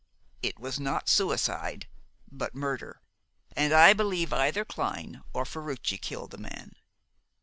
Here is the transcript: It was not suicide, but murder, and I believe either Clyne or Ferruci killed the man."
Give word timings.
It 0.41 0.59
was 0.59 0.79
not 0.79 1.07
suicide, 1.07 1.87
but 2.31 2.55
murder, 2.55 3.01
and 3.55 3.71
I 3.71 3.93
believe 3.93 4.33
either 4.33 4.65
Clyne 4.65 5.21
or 5.31 5.45
Ferruci 5.45 5.99
killed 6.01 6.31
the 6.31 6.39
man." 6.39 6.71